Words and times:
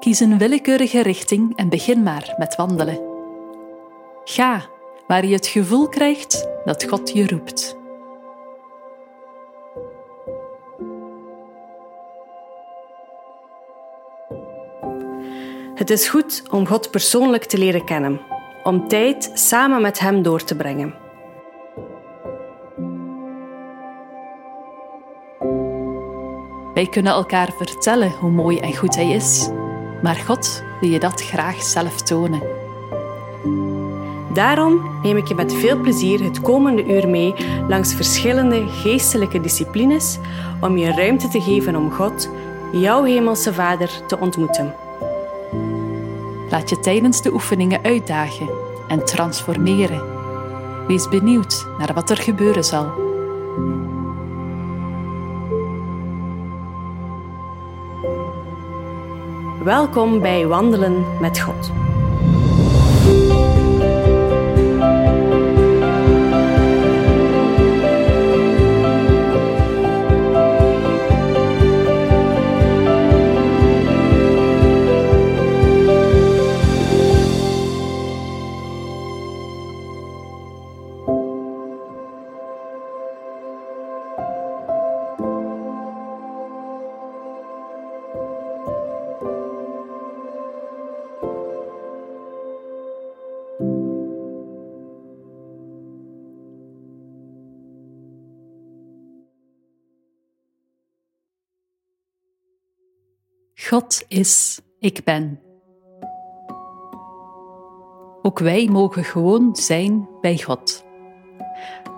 Kies 0.00 0.20
een 0.20 0.38
willekeurige 0.38 1.02
richting 1.02 1.56
en 1.56 1.68
begin 1.68 2.02
maar 2.02 2.34
met 2.38 2.56
wandelen. 2.56 3.00
Ga 4.24 4.64
waar 5.06 5.26
je 5.26 5.34
het 5.34 5.46
gevoel 5.46 5.88
krijgt 5.88 6.48
dat 6.64 6.84
God 6.84 7.12
je 7.12 7.26
roept. 7.26 7.76
Het 15.74 15.90
is 15.90 16.08
goed 16.08 16.42
om 16.50 16.66
God 16.66 16.90
persoonlijk 16.90 17.44
te 17.44 17.58
leren 17.58 17.84
kennen, 17.84 18.20
om 18.62 18.88
tijd 18.88 19.30
samen 19.34 19.82
met 19.82 19.98
Hem 19.98 20.22
door 20.22 20.44
te 20.44 20.56
brengen. 20.56 21.05
Wij 26.86 26.94
kunnen 26.94 27.12
elkaar 27.12 27.52
vertellen 27.56 28.12
hoe 28.20 28.30
mooi 28.30 28.58
en 28.58 28.76
goed 28.76 28.94
Hij 28.94 29.10
is, 29.10 29.48
maar 30.02 30.14
God 30.14 30.62
wil 30.80 30.90
je 30.90 30.98
dat 30.98 31.22
graag 31.22 31.62
zelf 31.62 32.00
tonen. 32.00 32.42
Daarom 34.32 34.98
neem 35.02 35.16
ik 35.16 35.28
je 35.28 35.34
met 35.34 35.54
veel 35.54 35.80
plezier 35.80 36.22
het 36.22 36.40
komende 36.40 36.86
uur 36.86 37.08
mee 37.08 37.34
langs 37.68 37.94
verschillende 37.94 38.66
geestelijke 38.68 39.40
disciplines 39.40 40.18
om 40.60 40.76
je 40.76 40.90
ruimte 40.90 41.28
te 41.28 41.40
geven 41.40 41.76
om 41.76 41.92
God, 41.92 42.30
jouw 42.72 43.02
Hemelse 43.02 43.54
Vader, 43.54 43.90
te 44.06 44.18
ontmoeten. 44.18 44.74
Laat 46.50 46.70
je 46.70 46.80
tijdens 46.80 47.22
de 47.22 47.32
oefeningen 47.32 47.82
uitdagen 47.82 48.48
en 48.88 49.04
transformeren. 49.04 50.02
Wees 50.86 51.08
benieuwd 51.08 51.66
naar 51.78 51.94
wat 51.94 52.10
er 52.10 52.16
gebeuren 52.16 52.64
zal. 52.64 53.05
Welkom 59.66 60.20
bij 60.20 60.46
Wandelen 60.46 61.04
met 61.20 61.40
God. 61.40 61.85
God 103.76 104.04
is, 104.08 104.60
ik 104.78 105.04
ben. 105.04 105.40
Ook 108.22 108.38
wij 108.38 108.68
mogen 108.68 109.04
gewoon 109.04 109.56
zijn 109.56 110.08
bij 110.20 110.38
God. 110.38 110.84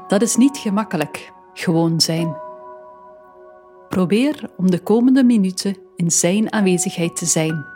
Dat 0.08 0.22
is 0.22 0.36
niet 0.36 0.56
gemakkelijk, 0.56 1.32
gewoon 1.52 2.00
zijn. 2.00 2.36
Probeer 3.88 4.50
om 4.56 4.70
de 4.70 4.78
komende 4.82 5.24
minuten 5.24 5.76
in 5.96 6.10
Zijn 6.10 6.52
aanwezigheid 6.52 7.16
te 7.16 7.26
zijn. 7.26 7.66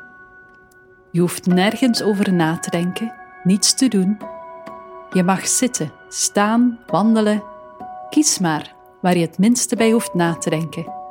Je 1.11 1.21
hoeft 1.21 1.47
nergens 1.47 2.03
over 2.03 2.33
na 2.33 2.59
te 2.59 2.71
denken, 2.71 3.15
niets 3.43 3.75
te 3.75 3.89
doen. 3.89 4.19
Je 5.13 5.23
mag 5.23 5.47
zitten, 5.47 5.93
staan, 6.09 6.79
wandelen. 6.87 7.43
Kies 8.11 8.39
maar 8.39 8.75
waar 9.01 9.17
je 9.17 9.27
het 9.27 9.39
minste 9.39 9.77
bij 9.77 9.91
hoeft 9.91 10.15
na 10.15 10.35
te 10.35 10.51
denken. 10.51 11.02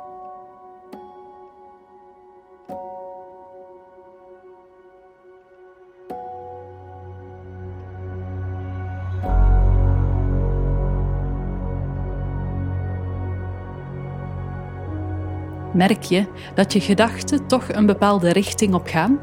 Merk 15.88 16.02
je 16.02 16.26
dat 16.54 16.72
je 16.72 16.80
gedachten 16.80 17.46
toch 17.46 17.72
een 17.72 17.86
bepaalde 17.86 18.32
richting 18.32 18.74
op 18.74 18.86
gaan? 18.86 19.20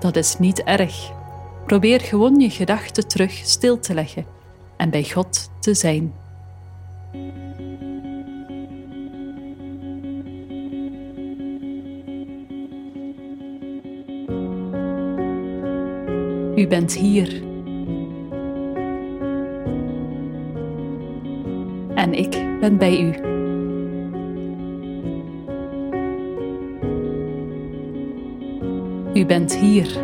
Dat 0.00 0.16
is 0.16 0.38
niet 0.38 0.62
erg. 0.62 1.10
Probeer 1.66 2.00
gewoon 2.00 2.40
je 2.40 2.50
gedachten 2.50 3.08
terug 3.08 3.32
stil 3.32 3.78
te 3.78 3.94
leggen 3.94 4.26
en 4.76 4.90
bij 4.90 5.04
God 5.04 5.50
te 5.60 5.74
zijn. 5.74 6.12
U 16.56 16.66
bent 16.66 16.94
hier. 16.94 17.42
En 21.94 22.12
ik 22.12 22.60
ben 22.60 22.78
bij 22.78 23.00
u. 23.00 23.39
U 29.20 29.26
bent 29.26 29.56
hier. 29.56 29.96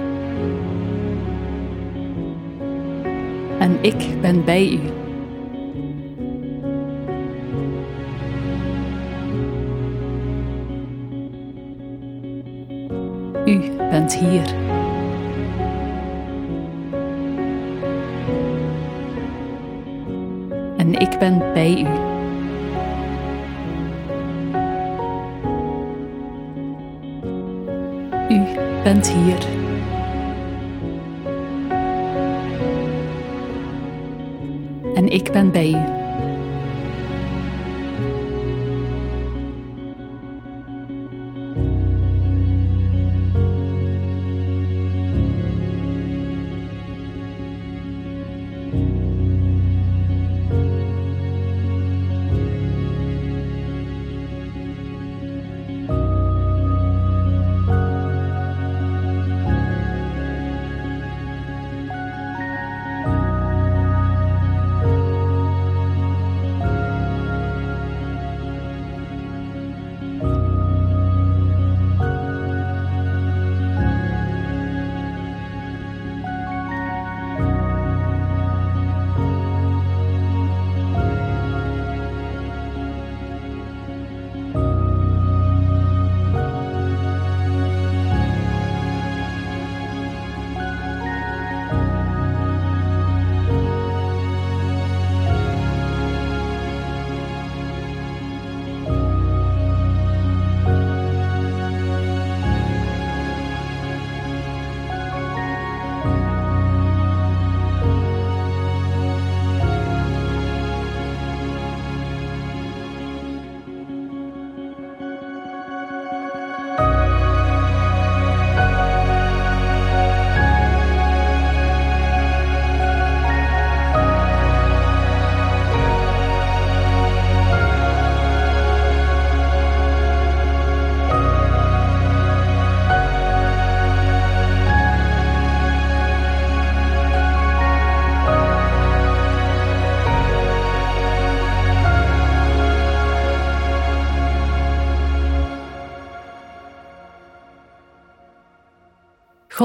En 3.59 3.78
ik 3.81 4.21
ben 4.21 4.44
bij 4.44 4.71
u. 4.71 4.81
U 13.44 13.60
bent 13.91 14.15
hier. 14.15 14.55
En 20.76 20.93
ik 20.93 21.19
ben 21.19 21.38
bij 21.55 21.81
u. 21.81 22.06
bent 28.87 29.09
hier. 29.09 29.47
En 34.95 35.09
ik 35.09 35.33
ben 35.33 35.51
bij 35.51 35.71
u. 35.71 35.96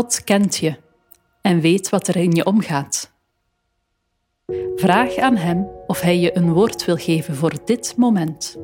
God 0.01 0.23
kent 0.23 0.55
je 0.55 0.75
en 1.41 1.59
weet 1.59 1.89
wat 1.89 2.07
er 2.07 2.15
in 2.15 2.31
je 2.31 2.45
omgaat. 2.45 3.11
Vraag 4.75 5.17
aan 5.17 5.35
Hem 5.35 5.67
of 5.87 6.01
Hij 6.01 6.19
je 6.19 6.37
een 6.37 6.53
woord 6.53 6.85
wil 6.85 6.95
geven 6.95 7.35
voor 7.35 7.53
dit 7.65 7.93
moment. 7.97 8.57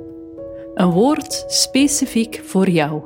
Een 0.73 0.91
woord 0.91 1.45
specifiek 1.47 2.41
voor 2.45 2.69
jou. 2.69 3.03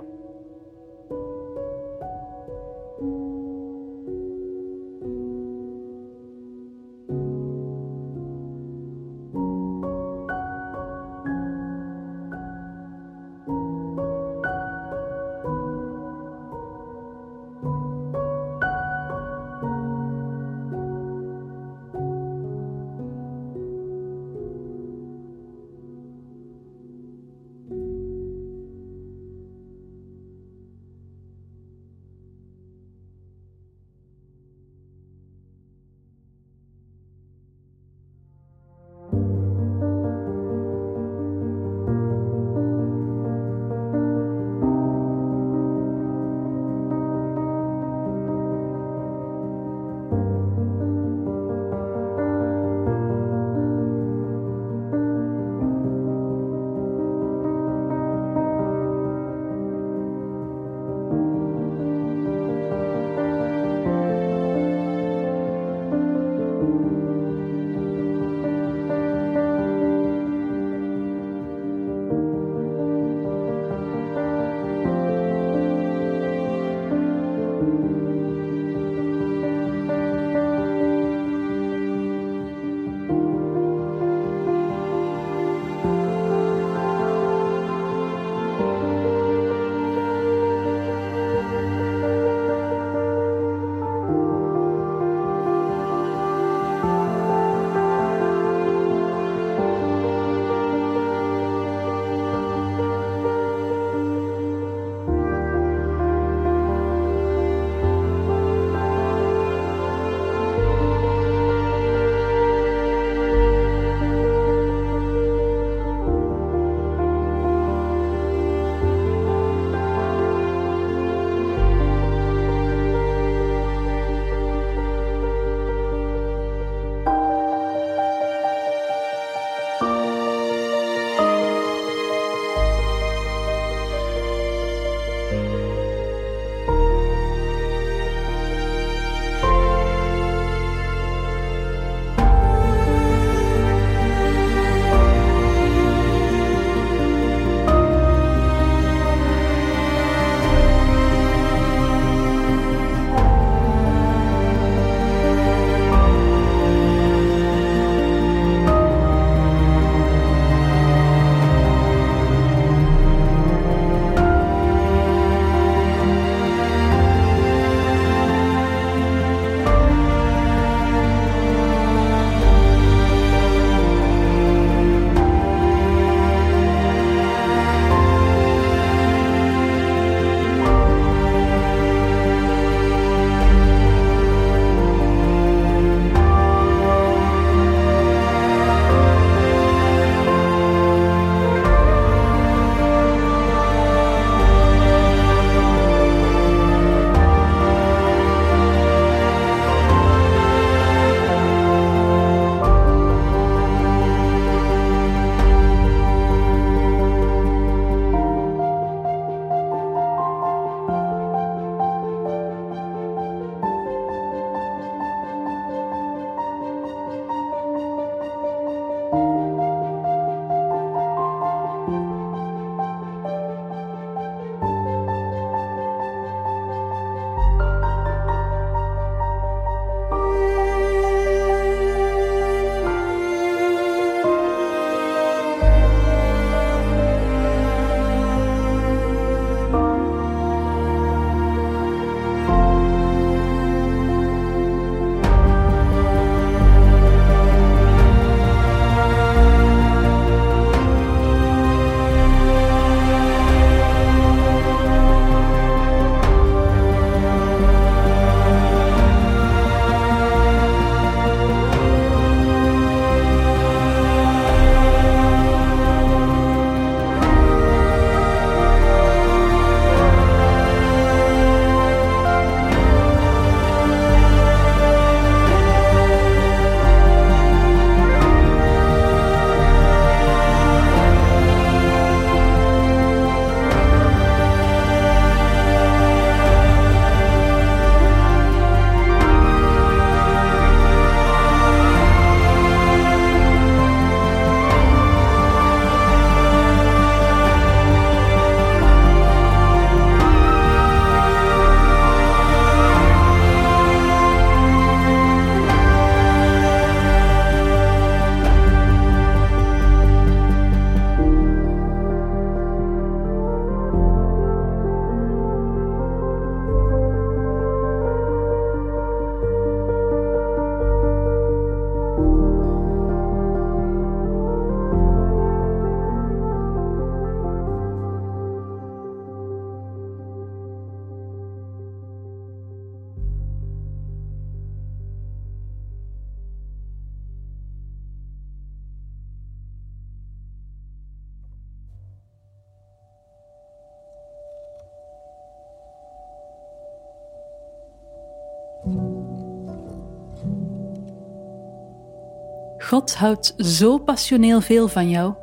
God 352.91 353.15
houdt 353.15 353.53
zo 353.57 353.97
passioneel 353.97 354.61
veel 354.61 354.87
van 354.87 355.09
jou 355.09 355.33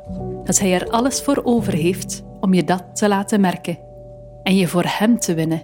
dat 0.43 0.59
Hij 0.59 0.73
er 0.73 0.89
alles 0.89 1.21
voor 1.21 1.41
over 1.43 1.73
heeft 1.73 2.23
om 2.39 2.53
je 2.53 2.63
dat 2.63 2.83
te 2.93 3.07
laten 3.07 3.41
merken 3.41 3.77
en 4.43 4.55
je 4.55 4.67
voor 4.67 4.83
Hem 4.87 5.19
te 5.19 5.33
winnen. 5.33 5.63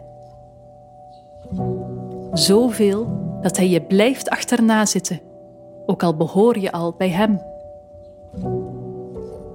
Zoveel 2.34 3.08
dat 3.42 3.58
Hij 3.58 3.70
je 3.70 3.82
blijft 3.82 4.30
achterna 4.30 4.86
zitten, 4.86 5.22
ook 5.86 6.04
al 6.04 6.16
behoor 6.16 6.60
je 6.60 6.72
al 6.72 6.94
bij 6.98 7.10
Hem. 7.10 7.42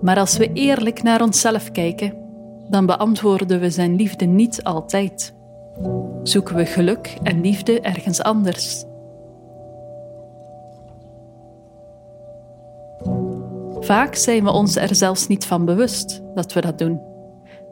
Maar 0.00 0.18
als 0.18 0.36
we 0.36 0.52
eerlijk 0.52 1.02
naar 1.02 1.22
onszelf 1.22 1.70
kijken, 1.70 2.14
dan 2.68 2.86
beantwoorden 2.86 3.60
we 3.60 3.70
Zijn 3.70 3.96
liefde 3.96 4.24
niet 4.24 4.64
altijd. 4.64 5.34
Zoeken 6.22 6.56
we 6.56 6.66
geluk 6.66 7.18
en 7.22 7.40
liefde 7.40 7.80
ergens 7.80 8.22
anders. 8.22 8.84
Vaak 13.90 14.14
zijn 14.14 14.44
we 14.44 14.50
ons 14.50 14.76
er 14.76 14.94
zelfs 14.94 15.26
niet 15.26 15.46
van 15.46 15.64
bewust 15.64 16.22
dat 16.34 16.52
we 16.52 16.60
dat 16.60 16.78
doen, 16.78 17.00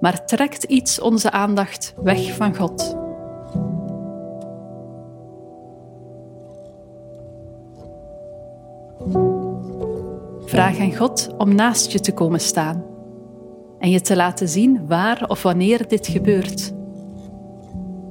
maar 0.01 0.25
trekt 0.25 0.65
iets 0.65 1.01
onze 1.01 1.31
aandacht 1.31 1.95
weg 2.03 2.35
van 2.35 2.57
God. 2.57 2.97
Vraag 10.45 10.79
aan 10.79 10.97
God 10.97 11.35
om 11.37 11.55
naast 11.55 11.93
je 11.93 12.01
te 12.01 12.13
komen 12.13 12.41
staan 12.41 12.85
en 13.79 13.91
je 13.91 14.01
te 14.01 14.17
laten 14.17 14.49
zien 14.49 14.87
waar 14.87 15.25
of 15.29 15.43
wanneer 15.43 15.89
dit 15.89 16.07
gebeurt. 16.07 16.73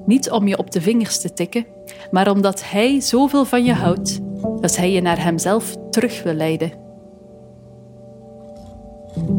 Niet 0.05 0.31
om 0.31 0.47
je 0.47 0.57
op 0.57 0.71
de 0.71 0.81
vingers 0.81 1.19
te 1.19 1.33
tikken, 1.33 1.65
maar 2.11 2.31
omdat 2.31 2.69
Hij 2.69 3.01
zoveel 3.01 3.45
van 3.45 3.63
je 3.63 3.73
houdt 3.73 4.19
dat 4.61 4.75
Hij 4.75 4.91
je 4.91 5.01
naar 5.01 5.23
Hemzelf 5.23 5.75
terug 5.89 6.23
wil 6.23 6.33
leiden. 6.33 6.86
thank 9.17 9.29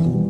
you 0.00 0.27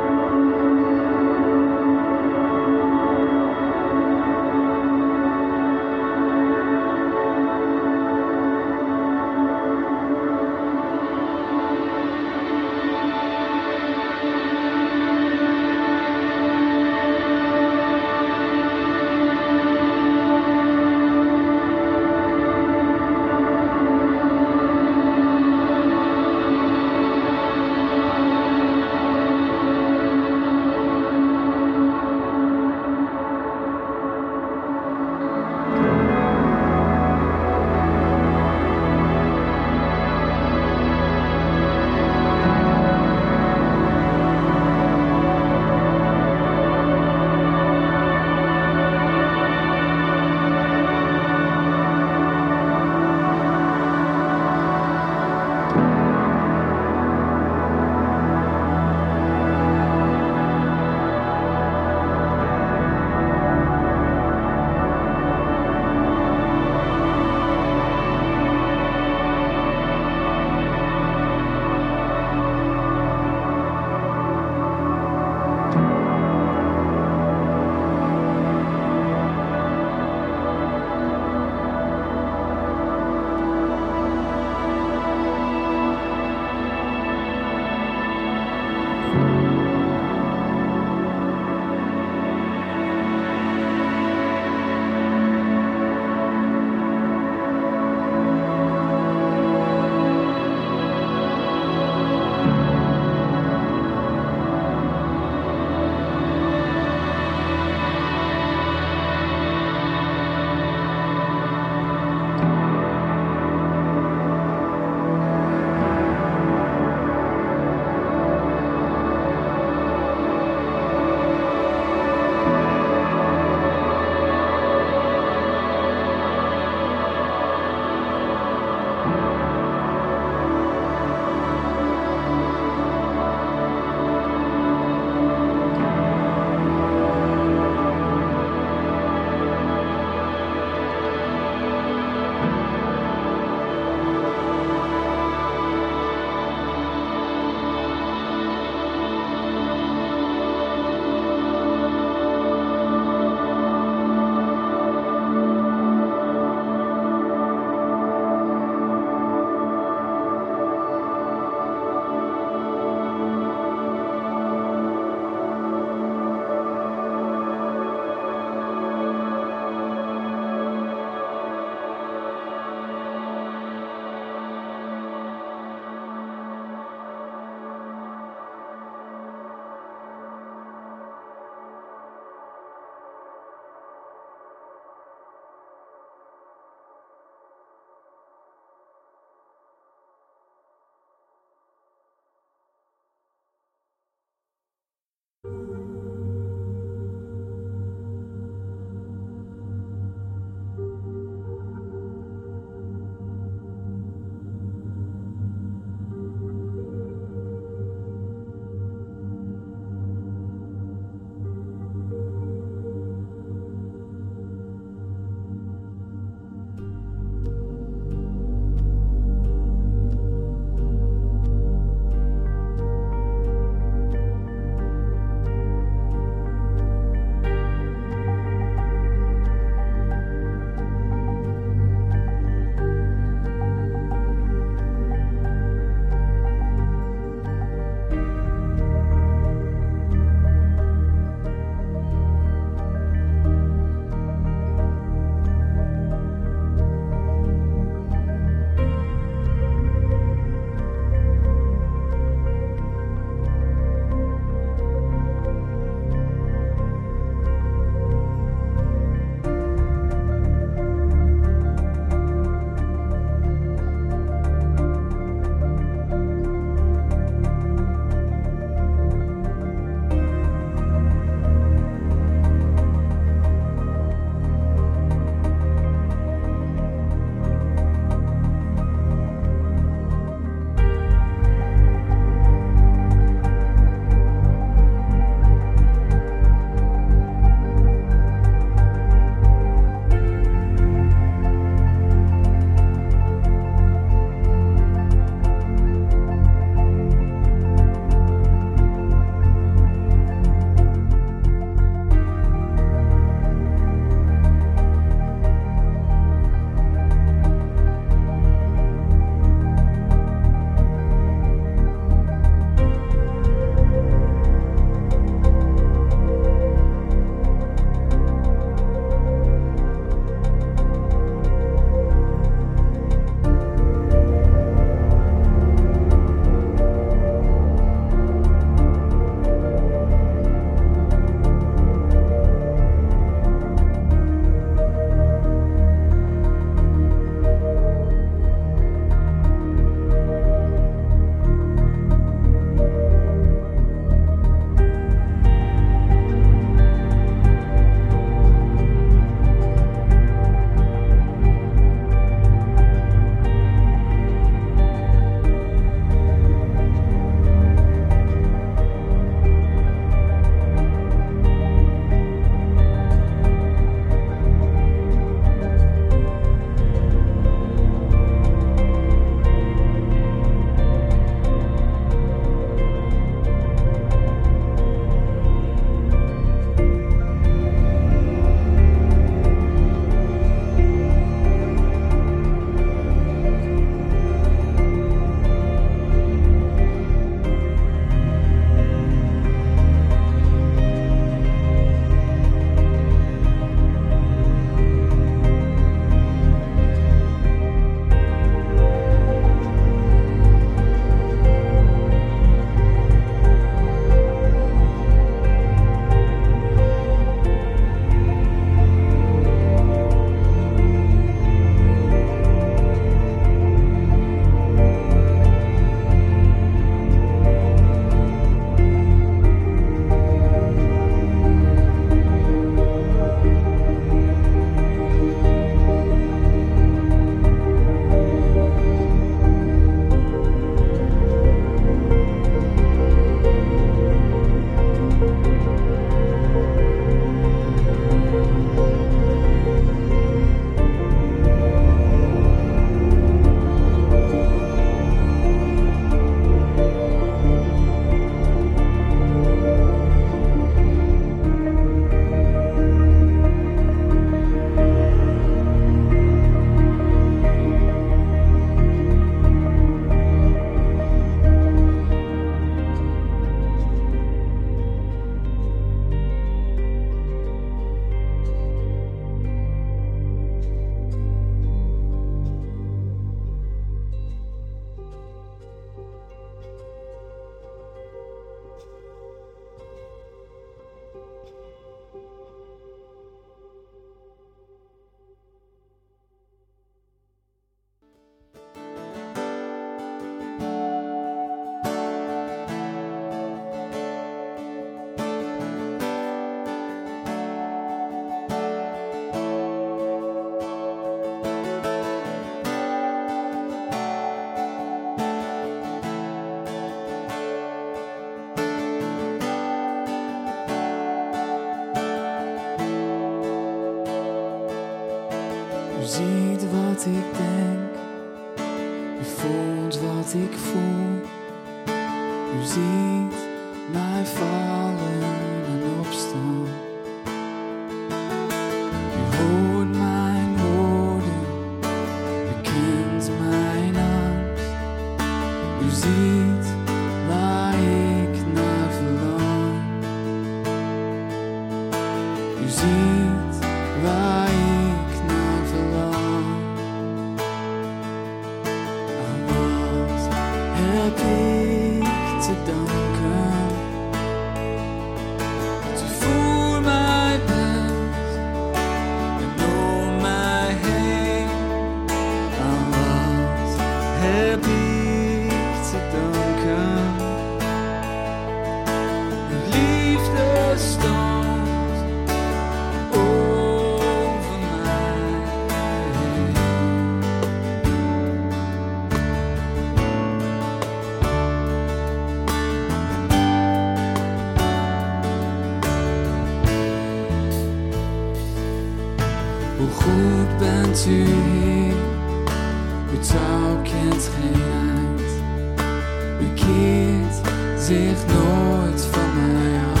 zich 597.78 598.26
nooit 598.26 599.08
van 599.10 599.34
mij 599.34 599.80
af. 599.92 600.00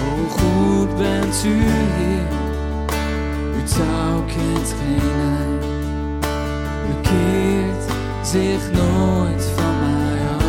Hoe 0.00 0.28
goed 0.28 0.96
bent 0.96 1.44
u 1.44 1.54
hier, 1.98 2.28
uw 3.54 3.64
touw 3.64 4.24
geen 4.26 4.64
eind. 4.98 5.64
U 6.88 7.00
keert 7.00 7.84
zich 8.22 8.72
nooit 8.72 9.44
van 9.56 9.78
mij 9.78 10.18
af. 10.36 10.44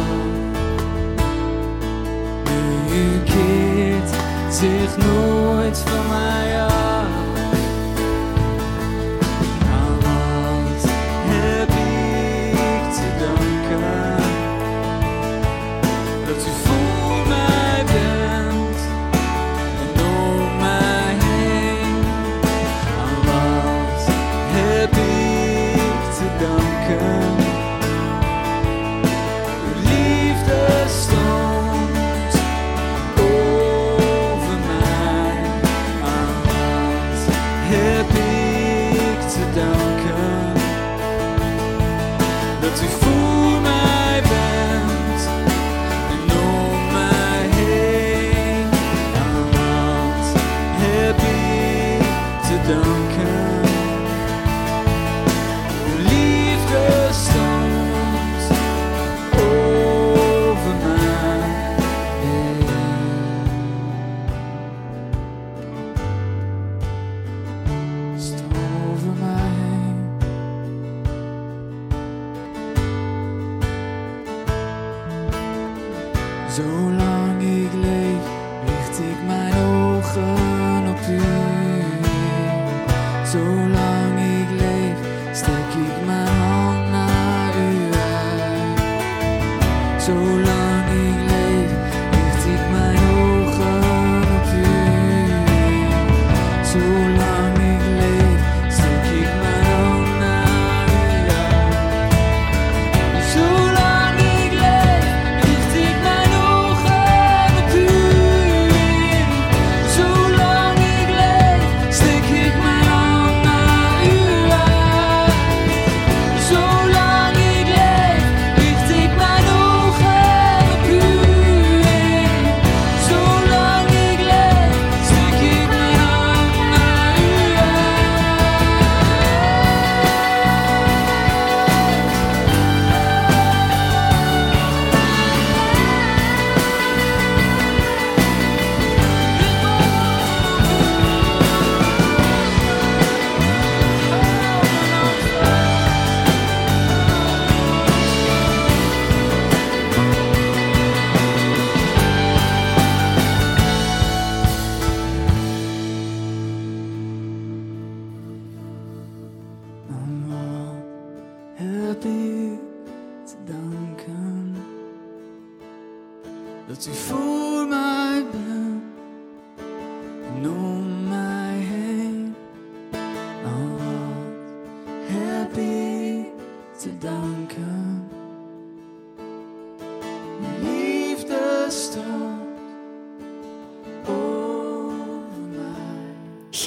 U 2.92 3.20
keert 3.24 4.10
zich 4.50 4.98
nooit 4.98 5.37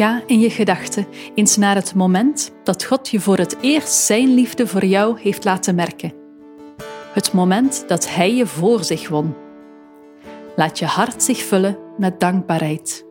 Ga 0.00 0.22
in 0.26 0.40
je 0.40 0.50
gedachten 0.50 1.06
eens 1.34 1.56
naar 1.56 1.74
het 1.74 1.94
moment 1.94 2.52
dat 2.64 2.84
God 2.84 3.08
je 3.08 3.20
voor 3.20 3.38
het 3.38 3.56
eerst 3.60 3.92
Zijn 3.92 4.34
liefde 4.34 4.66
voor 4.66 4.84
jou 4.84 5.20
heeft 5.20 5.44
laten 5.44 5.74
merken. 5.74 6.12
Het 7.12 7.32
moment 7.32 7.84
dat 7.88 8.08
Hij 8.08 8.34
je 8.34 8.46
voor 8.46 8.84
zich 8.84 9.08
won. 9.08 9.34
Laat 10.56 10.78
je 10.78 10.84
hart 10.84 11.22
zich 11.22 11.38
vullen 11.38 11.78
met 11.96 12.20
dankbaarheid. 12.20 13.09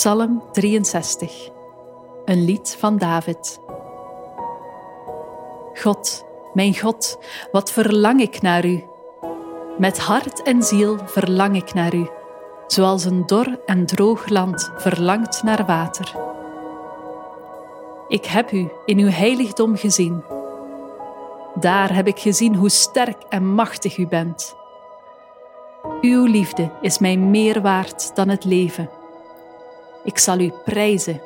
Psalm 0.00 0.42
63, 0.52 1.50
een 2.24 2.44
lied 2.44 2.76
van 2.78 2.98
David. 2.98 3.60
God, 5.74 6.24
mijn 6.52 6.78
God, 6.78 7.18
wat 7.52 7.72
verlang 7.72 8.20
ik 8.20 8.42
naar 8.42 8.64
u. 8.66 8.84
Met 9.78 9.98
hart 9.98 10.42
en 10.42 10.62
ziel 10.62 10.98
verlang 11.06 11.56
ik 11.56 11.74
naar 11.74 11.94
u, 11.94 12.08
zoals 12.66 13.04
een 13.04 13.26
dor 13.26 13.60
en 13.66 13.86
droog 13.86 14.28
land 14.28 14.70
verlangt 14.76 15.42
naar 15.42 15.66
water. 15.66 16.14
Ik 18.08 18.24
heb 18.24 18.52
u 18.52 18.70
in 18.84 18.98
uw 18.98 19.10
heiligdom 19.10 19.76
gezien. 19.76 20.24
Daar 21.54 21.94
heb 21.94 22.06
ik 22.06 22.18
gezien 22.18 22.54
hoe 22.54 22.70
sterk 22.70 23.22
en 23.28 23.46
machtig 23.46 23.98
u 23.98 24.06
bent. 24.06 24.56
Uw 26.00 26.24
liefde 26.24 26.70
is 26.80 26.98
mij 26.98 27.16
meer 27.16 27.60
waard 27.60 28.14
dan 28.14 28.28
het 28.28 28.44
leven. 28.44 28.99
Ik 30.04 30.18
zal 30.18 30.38
u 30.38 30.52
prijzen. 30.64 31.20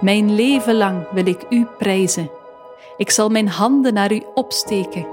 Mijn 0.00 0.34
leven 0.34 0.74
lang 0.74 1.06
wil 1.10 1.26
ik 1.26 1.46
u 1.50 1.66
prijzen. 1.78 2.30
Ik 2.96 3.10
zal 3.10 3.28
mijn 3.28 3.48
handen 3.48 3.94
naar 3.94 4.12
u 4.12 4.22
opsteken. 4.34 5.06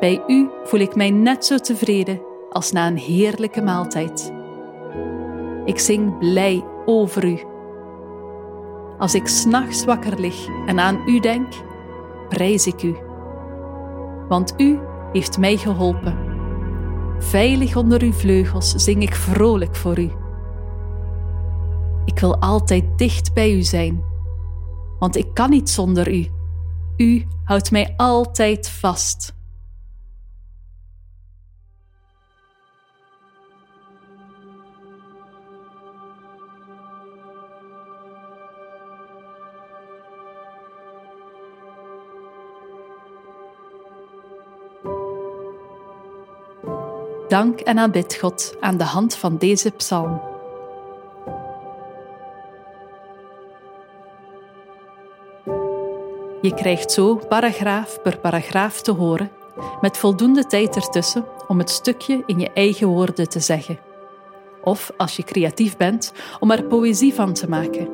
Bij 0.00 0.22
u 0.26 0.50
voel 0.64 0.80
ik 0.80 0.94
mij 0.94 1.10
net 1.10 1.44
zo 1.44 1.56
tevreden 1.56 2.20
als 2.50 2.72
na 2.72 2.86
een 2.86 2.98
heerlijke 2.98 3.62
maaltijd. 3.62 4.32
Ik 5.64 5.78
zing 5.78 6.18
blij 6.18 6.64
over 6.84 7.24
u. 7.24 7.38
Als 8.98 9.14
ik 9.14 9.26
s'nachts 9.26 9.84
wakker 9.84 10.20
lig 10.20 10.46
en 10.66 10.78
aan 10.78 11.02
u 11.06 11.20
denk, 11.20 11.52
prijs 12.28 12.66
ik 12.66 12.82
u. 12.82 12.96
Want 14.28 14.54
u 14.56 14.78
heeft 15.12 15.38
mij 15.38 15.56
geholpen. 15.56 16.18
Veilig 17.18 17.76
onder 17.76 18.02
uw 18.02 18.12
vleugels 18.12 18.74
zing 18.74 19.02
ik 19.02 19.14
vrolijk 19.14 19.76
voor 19.76 19.98
u. 19.98 20.19
Ik 22.10 22.18
wil 22.18 22.40
altijd 22.40 22.98
dicht 22.98 23.34
bij 23.34 23.52
u 23.52 23.62
zijn, 23.62 24.04
want 24.98 25.16
ik 25.16 25.34
kan 25.34 25.50
niet 25.50 25.70
zonder 25.70 26.12
u. 26.14 26.26
U 26.96 27.26
houdt 27.44 27.70
mij 27.70 27.94
altijd 27.96 28.68
vast. 28.68 29.34
Dank 47.28 47.60
en 47.60 47.78
aanbid 47.78 48.14
God 48.14 48.56
aan 48.60 48.76
de 48.76 48.84
hand 48.84 49.14
van 49.14 49.36
deze 49.36 49.70
psalm. 49.70 50.29
Je 56.40 56.54
krijgt 56.54 56.92
zo 56.92 57.16
paragraaf 57.28 58.02
per 58.02 58.18
paragraaf 58.18 58.80
te 58.80 58.90
horen, 58.90 59.30
met 59.80 59.96
voldoende 59.96 60.46
tijd 60.46 60.76
ertussen 60.76 61.24
om 61.48 61.58
het 61.58 61.70
stukje 61.70 62.22
in 62.26 62.38
je 62.38 62.50
eigen 62.54 62.86
woorden 62.86 63.28
te 63.28 63.40
zeggen. 63.40 63.78
Of, 64.64 64.92
als 64.96 65.16
je 65.16 65.22
creatief 65.22 65.76
bent, 65.76 66.12
om 66.38 66.50
er 66.50 66.64
poëzie 66.64 67.14
van 67.14 67.32
te 67.32 67.48
maken. 67.48 67.88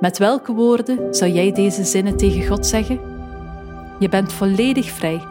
Met 0.00 0.18
welke 0.18 0.52
woorden 0.52 1.14
zou 1.14 1.30
jij 1.30 1.52
deze 1.52 1.84
zinnen 1.84 2.16
tegen 2.16 2.46
God 2.46 2.66
zeggen? 2.66 3.00
Je 3.98 4.08
bent 4.08 4.32
volledig 4.32 4.90
vrij 4.90 5.22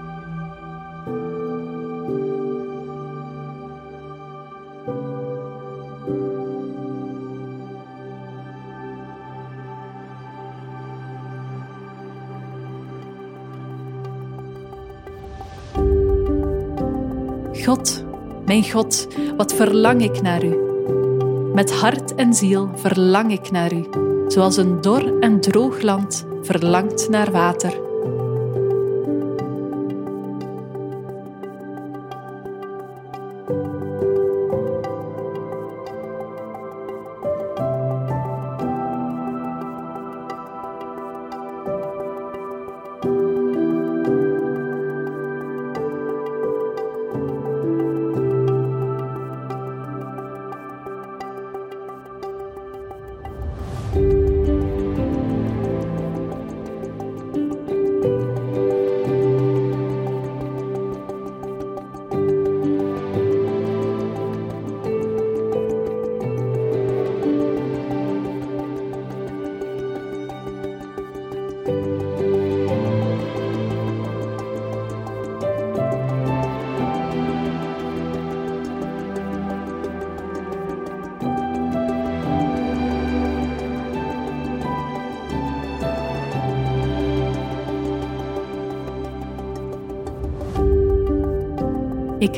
God, 17.70 18.04
mijn 18.46 18.72
God, 18.72 19.08
wat 19.38 19.54
verlang 19.54 20.02
ik 20.02 20.22
naar 20.22 20.44
u. 20.44 20.58
Met 21.54 21.72
hart 21.72 22.16
en 22.16 22.34
ziel 22.34 22.70
verlang 22.76 23.32
ik 23.32 23.52
naar 23.52 23.74
u, 23.74 23.86
zoals 24.28 24.58
een 24.58 24.82
dor 24.82 25.20
en 25.20 25.42
droog 25.42 25.82
land 25.82 26.26
verlangt 26.42 27.10
naar 27.10 27.32
water. 27.32 27.89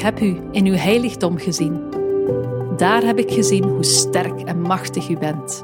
Heb 0.02 0.22
u 0.22 0.38
in 0.52 0.66
uw 0.66 0.76
heiligdom 0.76 1.38
gezien. 1.38 1.82
Daar 2.78 3.04
heb 3.04 3.18
ik 3.18 3.32
gezien 3.32 3.64
hoe 3.64 3.84
sterk 3.84 4.42
en 4.42 4.62
machtig 4.62 5.10
u 5.10 5.18
bent. 5.18 5.64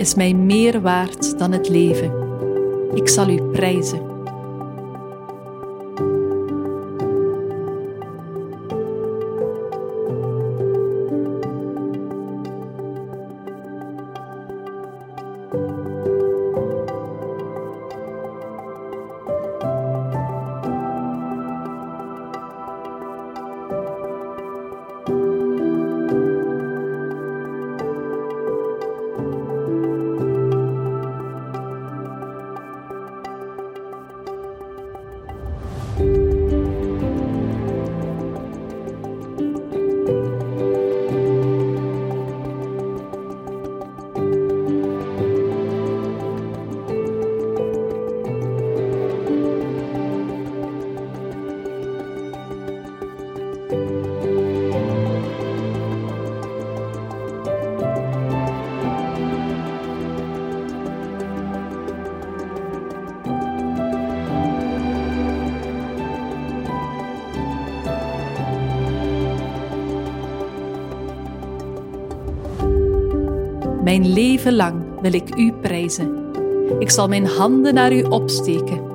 Is 0.00 0.14
mij 0.14 0.34
meer 0.34 0.80
waard 0.80 1.38
dan 1.38 1.52
het 1.52 1.68
leven. 1.68 2.12
Ik 2.94 3.08
zal 3.08 3.28
u 3.28 3.42
prijzen. 3.42 4.09
Mijn 73.90 74.12
leven 74.12 74.54
lang 74.54 75.00
wil 75.00 75.12
ik 75.12 75.36
u 75.36 75.52
prijzen. 75.52 76.32
Ik 76.78 76.90
zal 76.90 77.08
mijn 77.08 77.26
handen 77.26 77.74
naar 77.74 77.92
u 77.92 78.02
opsteken. 78.02 78.89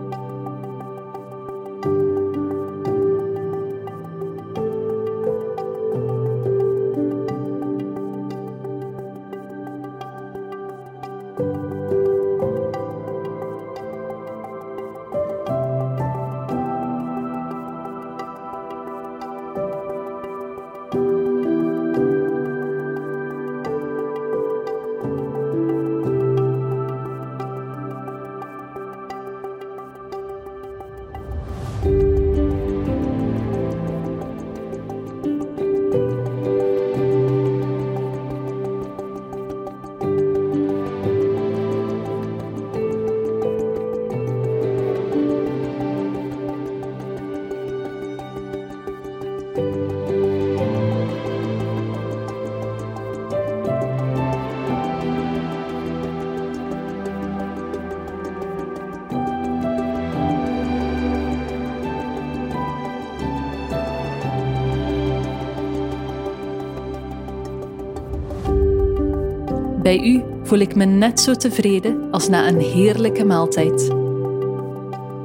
Bij 69.96 70.04
u 70.04 70.24
voel 70.44 70.60
ik 70.60 70.76
me 70.76 70.86
net 70.86 71.20
zo 71.20 71.34
tevreden 71.34 72.12
als 72.12 72.28
na 72.28 72.48
een 72.48 72.60
heerlijke 72.60 73.24
maaltijd. 73.24 73.96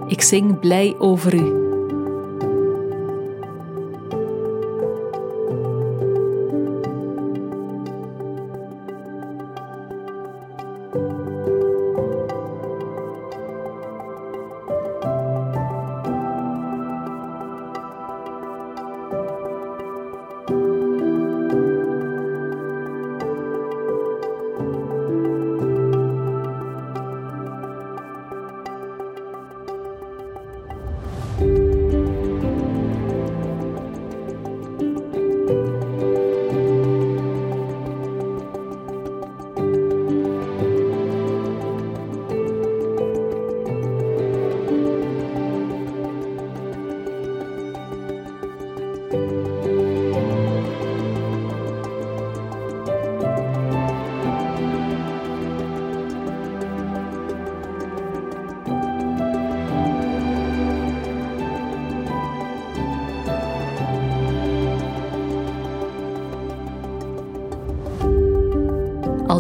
Ik 0.06 0.22
zing 0.22 0.58
blij 0.58 0.94
over 0.98 1.34
u. 1.34 1.59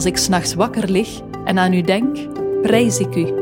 Als 0.00 0.08
ik 0.08 0.16
s'nachts 0.16 0.54
wakker 0.54 0.90
lig 0.90 1.20
en 1.44 1.58
aan 1.58 1.72
u 1.72 1.80
denk, 1.80 2.16
prijs 2.62 2.98
ik 2.98 3.16
u. 3.16 3.39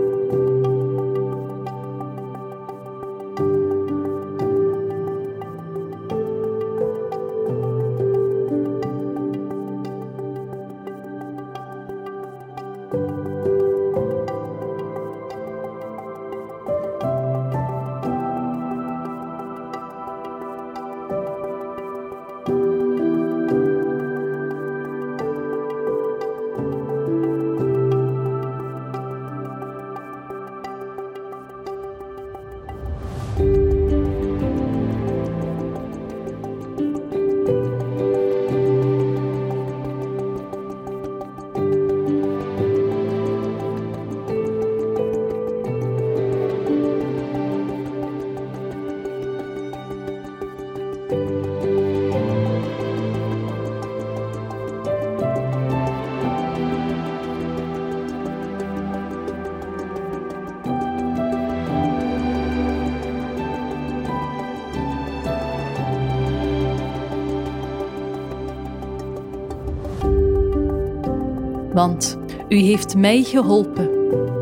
want 71.78 72.18
u 72.48 72.56
heeft 72.56 72.96
mij 72.96 73.22
geholpen. 73.22 73.90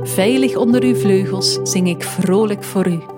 Veilig 0.03 0.57
onder 0.57 0.83
uw 0.83 0.95
vleugels 0.95 1.59
zing 1.63 1.89
ik 1.89 2.03
vrolijk 2.03 2.65
voor 2.65 2.87
u. 2.87 3.16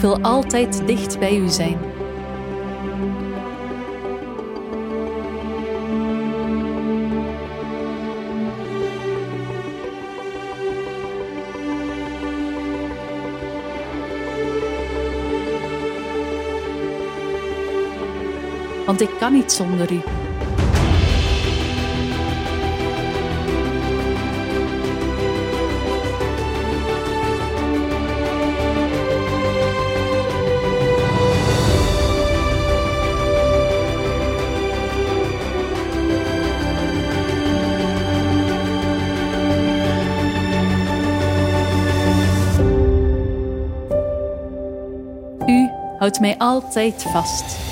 wil 0.00 0.20
altijd 0.20 0.86
dicht 0.86 1.18
bij 1.18 1.36
u 1.36 1.48
zijn. 1.48 1.78
Want 18.86 19.00
ik 19.00 19.10
kan 19.18 19.32
niet 19.32 19.52
zonder 19.52 19.92
u. 19.92 20.00
houdt 46.10 46.20
mij 46.20 46.38
altijd 46.38 47.02
vast. 47.02 47.69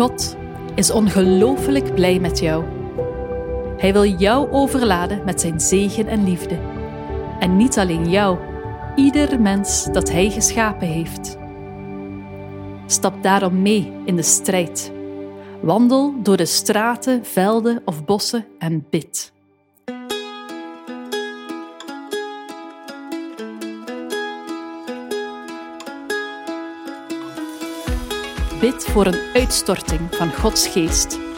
God 0.00 0.36
is 0.74 0.90
ongelooflijk 0.90 1.94
blij 1.94 2.18
met 2.18 2.38
jou. 2.38 2.64
Hij 3.76 3.92
wil 3.92 4.04
jou 4.04 4.50
overladen 4.50 5.24
met 5.24 5.40
zijn 5.40 5.60
zegen 5.60 6.06
en 6.06 6.24
liefde. 6.24 6.58
En 7.38 7.56
niet 7.56 7.78
alleen 7.78 8.10
jou, 8.10 8.38
ieder 8.96 9.40
mens 9.40 9.84
dat 9.92 10.10
hij 10.10 10.30
geschapen 10.30 10.86
heeft. 10.86 11.38
Stap 12.86 13.22
daarom 13.22 13.62
mee 13.62 13.92
in 14.04 14.16
de 14.16 14.22
strijd. 14.22 14.92
Wandel 15.62 16.14
door 16.22 16.36
de 16.36 16.46
straten, 16.46 17.24
velden 17.24 17.82
of 17.84 18.04
bossen 18.04 18.46
en 18.58 18.86
bid. 18.90 19.32
Bid 28.60 28.84
voor 28.84 29.06
een 29.06 29.20
uitstorting 29.34 30.00
van 30.10 30.32
Gods 30.34 30.68
geest. 30.68 31.29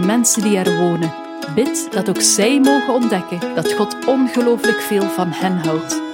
De 0.00 0.06
mensen 0.06 0.42
die 0.42 0.58
er 0.58 0.76
wonen. 0.76 1.12
Bid 1.54 1.88
dat 1.92 2.08
ook 2.08 2.20
zij 2.20 2.60
mogen 2.60 2.94
ontdekken 2.94 3.54
dat 3.54 3.72
God 3.72 4.06
ongelooflijk 4.06 4.80
veel 4.80 5.08
van 5.08 5.28
hen 5.30 5.56
houdt. 5.56 6.13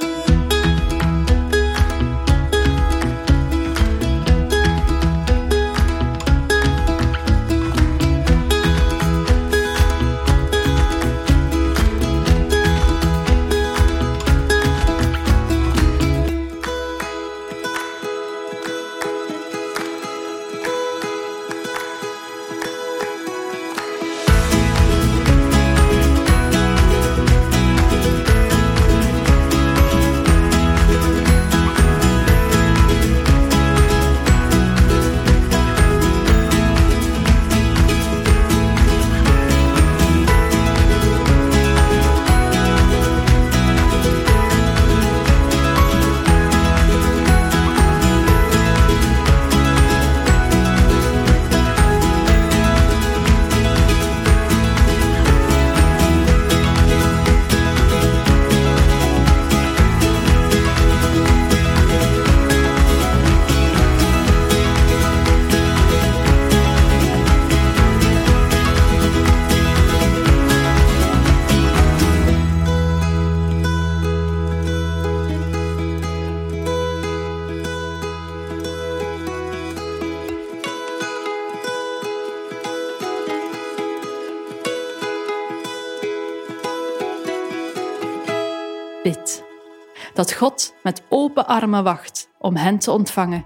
Dat 90.21 90.33
God 90.33 90.75
met 90.83 91.03
open 91.09 91.47
armen 91.47 91.85
wacht 91.85 92.31
om 92.39 92.57
hen 92.57 92.79
te 92.79 92.91
ontvangen. 92.91 93.45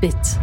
Bid. 0.00 0.38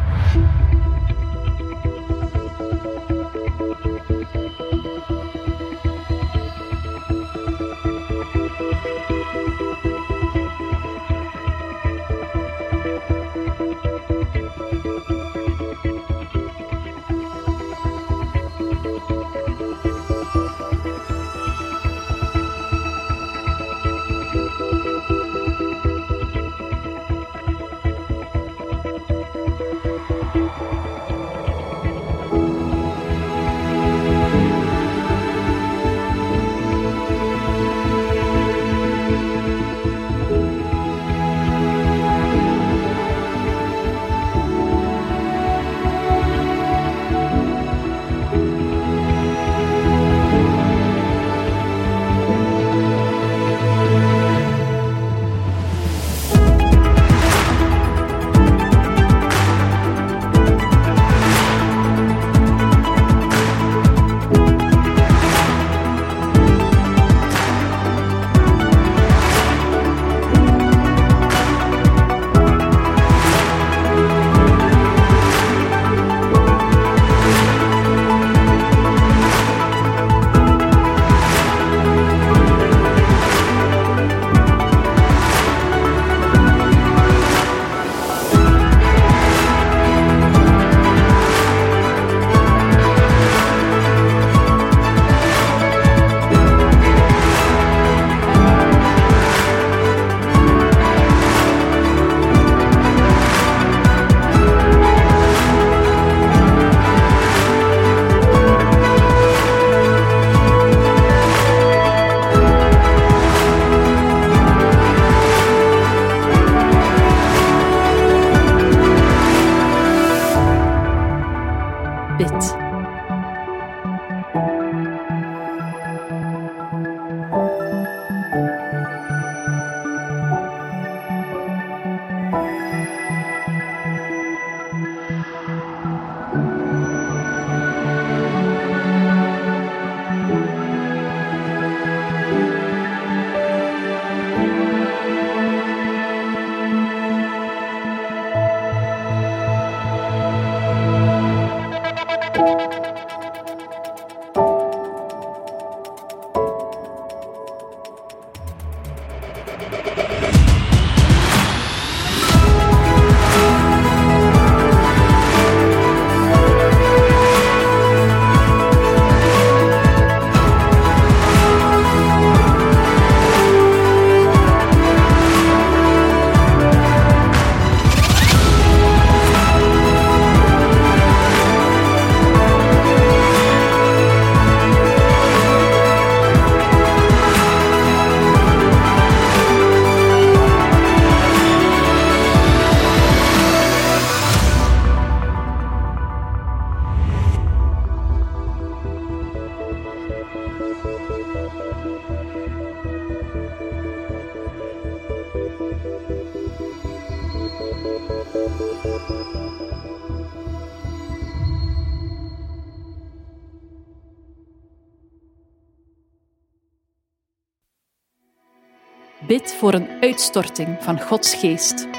Uitstorting 220.04 220.78
van 220.80 221.02
Gods 221.02 221.34
geest. 221.34 221.93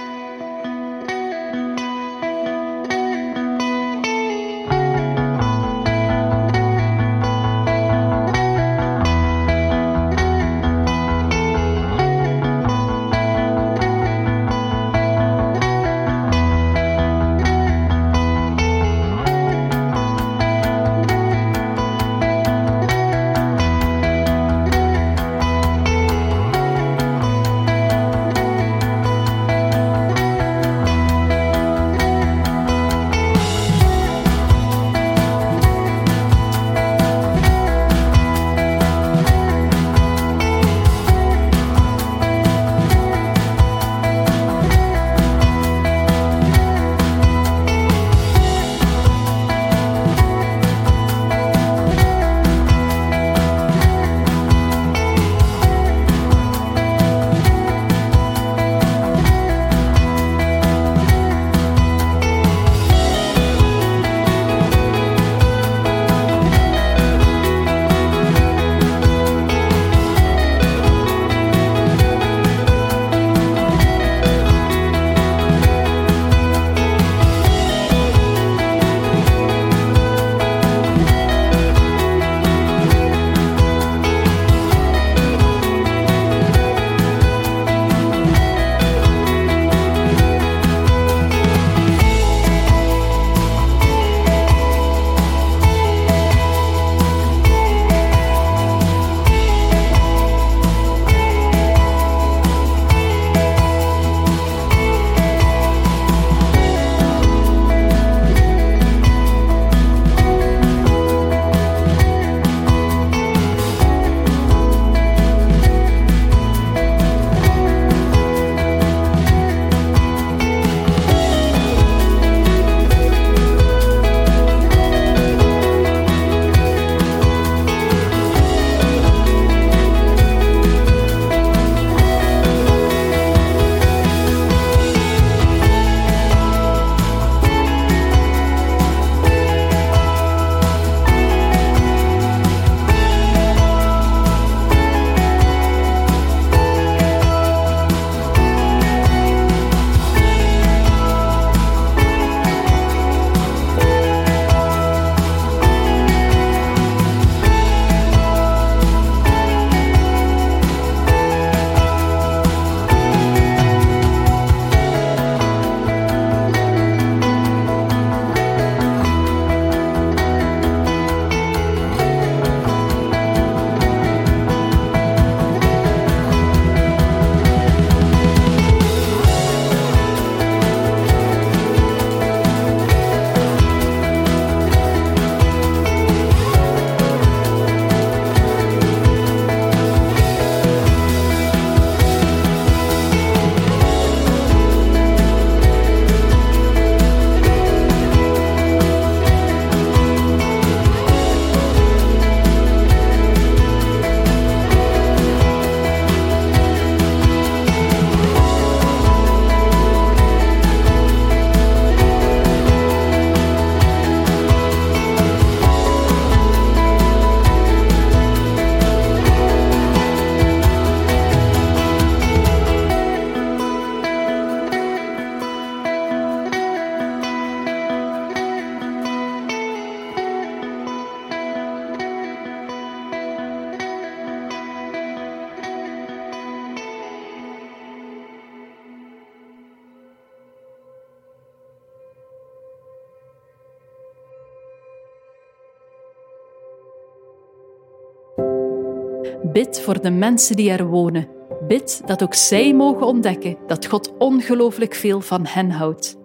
Bid 249.54 249.80
voor 249.80 250.02
de 250.02 250.10
mensen 250.10 250.56
die 250.56 250.70
er 250.70 250.86
wonen. 250.86 251.28
Bid 251.68 252.02
dat 252.06 252.22
ook 252.22 252.34
zij 252.34 252.74
mogen 252.74 253.06
ontdekken 253.06 253.56
dat 253.66 253.86
God 253.86 254.12
ongelooflijk 254.18 254.94
veel 254.94 255.20
van 255.20 255.46
hen 255.46 255.70
houdt. 255.70 256.16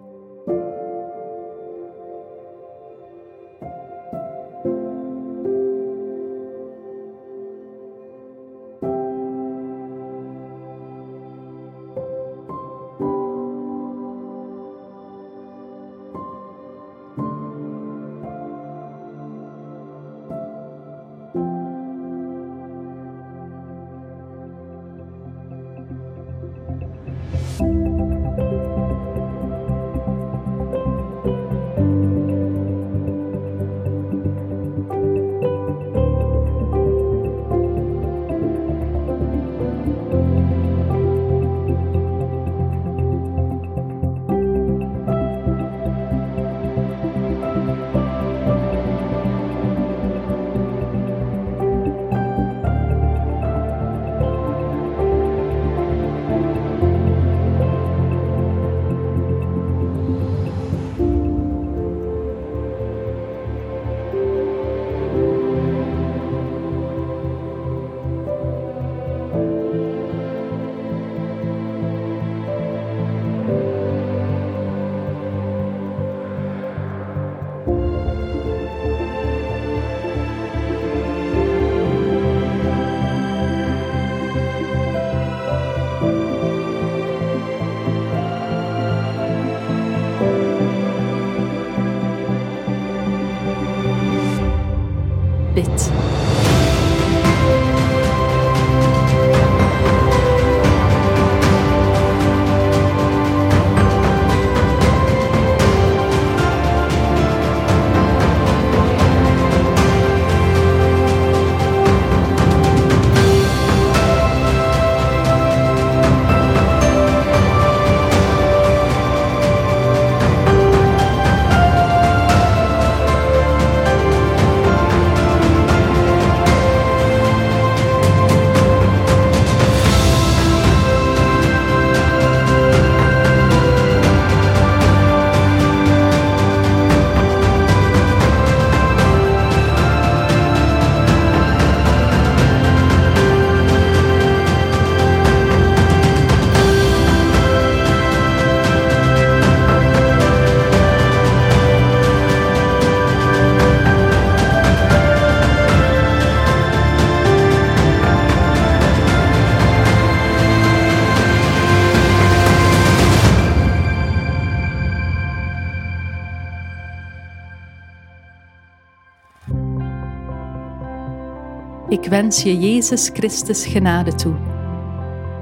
Wens 172.10 172.42
je 172.42 172.58
Jezus 172.58 173.10
Christus 173.12 173.66
genade 173.66 174.14
toe, 174.14 174.34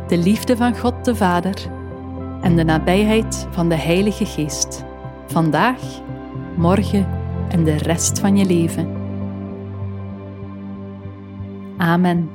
de 0.09 0.19
liefde 0.19 0.57
van 0.57 0.77
God 0.77 1.05
de 1.05 1.17
Vader 1.17 1.55
en 2.41 2.57
de 2.57 2.65
nabijheid 2.65 3.47
van 3.51 3.69
de 3.69 3.75
Heilige 3.75 4.27
Geest, 4.27 4.85
vandaag, 5.27 5.81
morgen 6.57 7.09
en 7.49 7.65
de 7.65 7.77
rest 7.77 8.19
van 8.19 8.37
je 8.37 8.45
leven. 8.45 8.89
Amen. 11.77 12.28